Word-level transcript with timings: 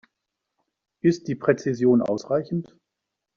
Ist 1.03 1.27
die 1.27 1.35
Präzision 1.35 2.01
ausreichend? 2.01 2.75